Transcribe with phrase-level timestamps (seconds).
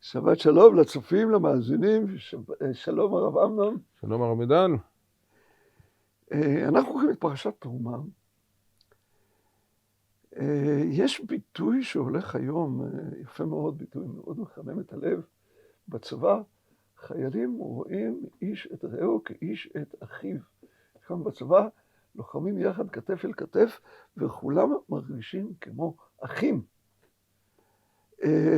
[0.00, 2.06] שבת שלום לצופים, למאזינים,
[2.72, 3.78] שלום הרב אמנון.
[4.00, 4.70] שלום הרב מידן.
[6.68, 7.98] אנחנו הולכים את פרשת תרומה.
[10.90, 12.84] יש ביטוי שהולך היום,
[13.20, 15.22] יפה מאוד, ביטוי מאוד מחמם את הלב.
[15.88, 16.40] בצבא
[16.96, 20.38] חיילים רואים איש את רעהו כאיש את אחיו.
[21.06, 21.68] כאן בצבא
[22.14, 23.80] לוחמים יחד כתף אל כתף,
[24.16, 26.62] וכולם מרגישים כמו אחים.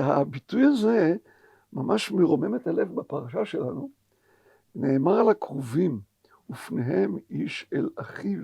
[0.00, 1.16] הביטוי הזה
[1.72, 3.90] ממש מרומם את הלב בפרשה שלנו.
[4.74, 6.00] נאמר על הקרובים,
[6.50, 8.42] ופניהם איש אל אחיו.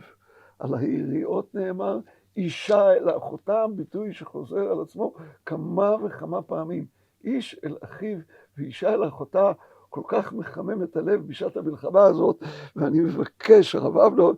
[0.59, 1.99] על היריעות נאמר,
[2.37, 5.15] אישה אל אחותם, ביטוי שחוזר על עצמו
[5.47, 6.87] כמה וכמה פעמים.
[7.25, 8.19] איש אל אחיו
[8.59, 9.53] ואישה אל אחותה,
[9.89, 12.43] כל כך מחמם את הלב בשעת המלחמה הזאת,
[12.77, 14.37] ואני מבקש, הרב אמנון,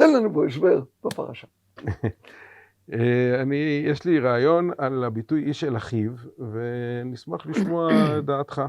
[0.00, 1.46] תן לנו בו הסבר בפרשה.
[3.42, 7.90] אני, יש לי רעיון על הביטוי איש אל אחיו, ונשמח לשמוע
[8.26, 8.62] דעתך.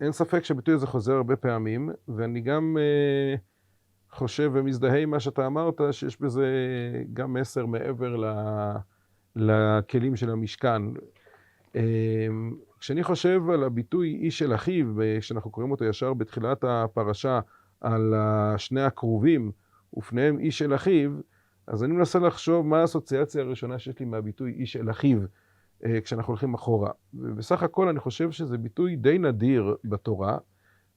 [0.00, 2.76] אין ספק שהביטוי הזה חוזר הרבה פעמים, ואני גם
[4.10, 6.46] חושב ומזדהה עם מה שאתה אמרת, שיש בזה
[7.12, 8.16] גם מסר מעבר
[9.36, 10.82] לכלים של המשכן.
[12.80, 14.86] כשאני חושב על הביטוי איש אל אחיו,
[15.20, 17.40] כשאנחנו קוראים אותו ישר בתחילת הפרשה,
[17.84, 18.14] על
[18.56, 19.52] שני הקרובים,
[19.96, 21.10] ופניהם איש אל אחיו,
[21.66, 25.18] אז אני מנסה לחשוב מה האסוציאציה הראשונה שיש לי מהביטוי איש אל אחיו,
[26.04, 26.90] כשאנחנו הולכים אחורה.
[27.14, 30.38] ובסך הכל אני חושב שזה ביטוי די נדיר בתורה,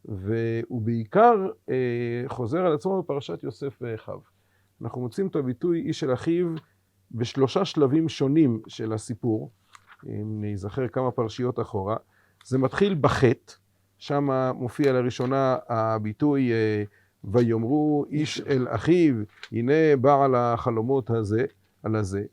[0.05, 1.47] והוא בעיקר
[2.27, 4.19] חוזר על עצמו בפרשת יוסף ואחיו.
[4.81, 6.47] אנחנו מוצאים את הביטוי איש אל אחיו
[7.11, 9.51] בשלושה שלבים שונים של הסיפור,
[10.05, 11.95] אם נזכר כמה פרשיות אחורה.
[12.45, 13.53] זה מתחיל בחטא,
[13.97, 16.51] שם מופיע לראשונה הביטוי
[17.23, 19.15] ויאמרו איש אל אחיו,
[19.51, 21.45] הנה בעל החלומות הזה,
[21.83, 22.23] על הזה,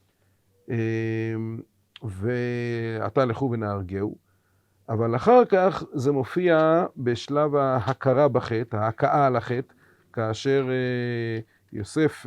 [2.02, 4.16] ועתה לכו ונהרגהו.
[4.88, 9.74] אבל אחר כך זה מופיע בשלב ההכרה בחטא, ההכאה על החטא,
[10.12, 10.66] כאשר
[11.72, 12.26] יוסף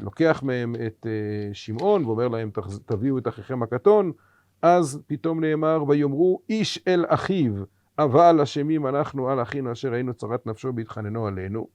[0.00, 1.06] לוקח מהם את
[1.52, 2.50] שמעון ואומר להם
[2.86, 4.12] תביאו את אחיכם הקטון,
[4.62, 7.52] אז פתאום נאמר ויאמרו איש אל אחיו,
[7.98, 11.68] אבל אשמים אנחנו על אחינו אשר ראינו צרת נפשו בהתחננו עלינו.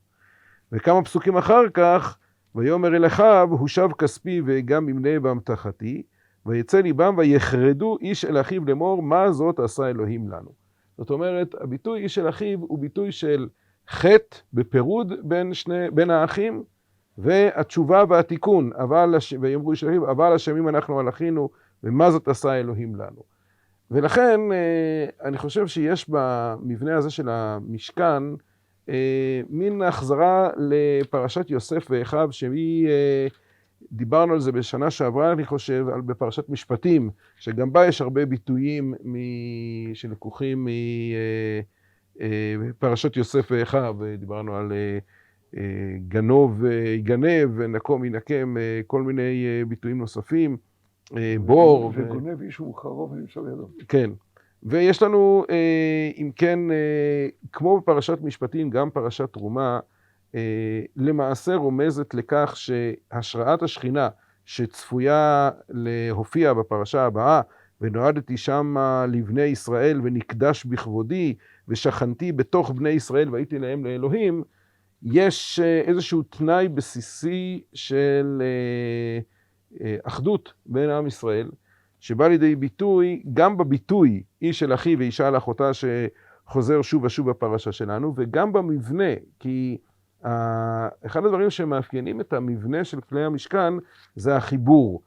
[0.71, 2.17] וכמה פסוקים אחר כך,
[2.55, 6.03] ויאמר אל אחיו, הושב כספי וגם ממנה באמתחתי,
[6.45, 10.51] ויצא ליבם ויחרדו איש אל אחיו לאמור, מה זאת עשה אלוהים לנו.
[10.97, 13.49] זאת אומרת, הביטוי איש אל אחיו הוא ביטוי של
[13.89, 16.63] חטא בפירוד בין, שני, בין האחים,
[17.17, 21.49] והתשובה והתיקון, אבל, ויאמרו איש אל אחיו, אבל אשמים אנחנו על אחינו,
[21.83, 23.38] ומה זאת עשה אלוהים לנו.
[23.91, 24.39] ולכן
[25.23, 28.23] אני חושב שיש במבנה הזה של המשכן
[29.49, 32.89] מין החזרה לפרשת יוסף ואחיו, שהיא,
[33.91, 38.93] דיברנו על זה בשנה שעברה, אני חושב, בפרשת משפטים, שגם בה יש הרבה ביטויים
[39.93, 40.67] שלקוחים
[42.59, 44.71] מפרשת יוסף ואחיו, דיברנו על
[46.07, 48.55] גנוב יגנב, ונקום ינקם,
[48.87, 50.57] כל מיני ביטויים נוספים.
[51.45, 51.91] בור.
[51.95, 53.69] וגונב איש ומוכרו ונמצא בידו.
[53.87, 54.09] כן.
[54.63, 55.43] ויש לנו,
[56.17, 56.59] אם כן,
[57.51, 59.79] כמו בפרשת משפטים, גם פרשת תרומה,
[60.95, 64.09] למעשה רומזת לכך שהשראת השכינה
[64.45, 67.41] שצפויה להופיע בפרשה הבאה,
[67.81, 71.35] ונועדתי שמה לבני ישראל ונקדש בכבודי,
[71.67, 74.43] ושכנתי בתוך בני ישראל והייתי להם לאלוהים,
[75.03, 78.41] יש איזשהו תנאי בסיסי של
[80.03, 81.49] אחדות בין עם ישראל,
[81.99, 87.71] שבא לידי ביטוי גם בביטוי איש אל אחי ואישה אל אחותה שחוזר שוב ושוב בפרשה
[87.71, 89.77] שלנו, וגם במבנה, כי
[91.05, 93.73] אחד הדברים שמאפיינים את המבנה של כלי המשכן
[94.15, 95.01] זה החיבור.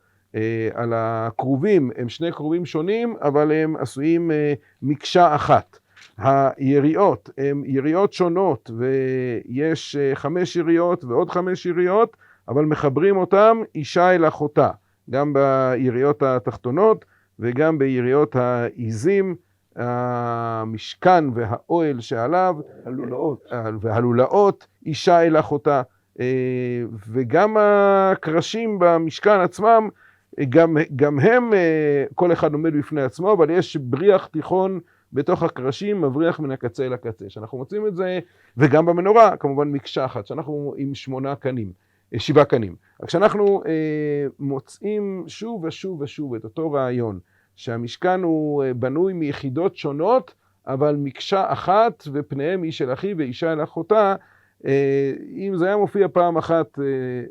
[0.75, 4.31] על הכרובים, הם שני כרובים שונים, אבל הם עשויים
[4.83, 5.79] מקשה אחת.
[6.19, 12.17] היריעות הן יריעות שונות, ויש חמש יריעות ועוד חמש יריעות,
[12.49, 14.71] אבל מחברים אותם אישה אל אחותה,
[15.11, 17.05] גם ביריעות התחתונות
[17.39, 19.35] וגם ביריעות העיזים,
[19.77, 22.57] המשכן והאוהל שעליו,
[22.87, 23.45] הלולאות,
[23.81, 25.83] והלולאות, אישה אל אחותה,
[27.09, 29.89] וגם הקרשים במשכן עצמם,
[30.49, 31.51] גם, גם הם,
[32.15, 34.81] כל אחד עומד בפני עצמו, אבל יש בריח תיכון
[35.13, 37.25] בתוך הקרשים, מבריח מן הקצה אל הקצה.
[37.29, 38.19] שאנחנו מוצאים את זה,
[38.57, 41.73] וגם במנורה, כמובן מקשה אחת, שאנחנו עם שמונה קנים.
[42.19, 42.77] שבעה קנים.
[43.07, 47.19] כשאנחנו אה, מוצאים שוב ושוב ושוב את אותו רעיון,
[47.57, 50.35] שהמשכן הוא בנוי מיחידות שונות,
[50.67, 54.15] אבל מקשה אחת, ופניהם איש אל אחי ואישה אל אחותה,
[54.67, 56.85] אה, אם זה היה מופיע פעם אחת אה,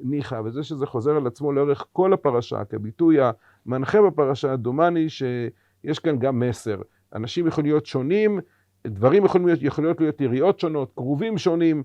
[0.04, 3.18] ניחא, וזה שזה חוזר על עצמו לאורך כל הפרשה, כביטוי
[3.66, 6.81] המנחה בפרשה, דומני שיש כאן גם מסר.
[7.16, 8.39] אנשים יכולים להיות שונים,
[8.88, 11.84] דברים יכולים להיות, יכולות להיות יריעות שונות, כרובים שונים, אה,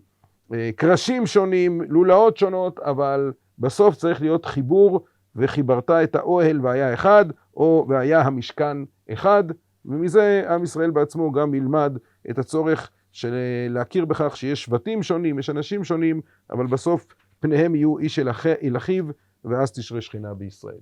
[0.77, 5.05] קרשים שונים, לולאות שונות, אבל בסוף צריך להיות חיבור,
[5.37, 7.25] וחיברת את האוהל והיה אחד,
[7.57, 8.77] או והיה המשכן
[9.13, 9.45] אחד,
[9.85, 11.99] ומזה עם ישראל בעצמו גם ילמד
[12.31, 13.35] את הצורך של
[13.71, 16.21] להכיר בכך שיש שבטים שונים, יש אנשים שונים,
[16.51, 17.07] אבל בסוף
[17.41, 18.47] פניהם יהיו איש אל, אח...
[18.47, 19.05] אל אחיו,
[19.45, 20.79] ואז תשרה שכינה בישראל.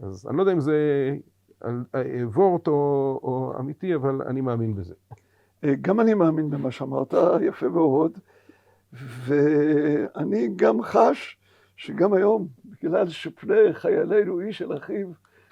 [0.00, 0.76] אז אני לא יודע אם זה
[2.34, 4.94] וורט או, או אמיתי, אבל אני מאמין בזה.
[5.80, 8.18] גם אני מאמין במה שאמרת, יפה מאוד,
[8.92, 11.36] ואני גם חש
[11.76, 15.08] שגם היום, בגלל שפני חיילינו איש אל אחיו,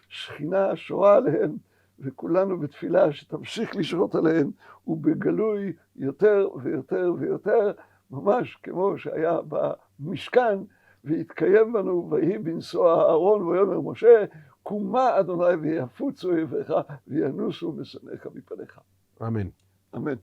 [0.08, 1.56] שכינה שורה עליהם,
[1.98, 4.50] וכולנו בתפילה שתמשיך לשרות עליהם,
[4.86, 7.72] ובגלוי יותר ויותר ויותר,
[8.10, 10.58] ממש כמו שהיה במשכן,
[11.04, 14.24] והתקיים בנו, ויהי בנסוע אהרון ויאמר משה,
[14.62, 16.72] קומה אדוני ויפוצו אויביך
[17.06, 18.80] וינוסו משנאיך מפניך.
[19.22, 19.48] אמן.
[19.96, 20.14] אמן.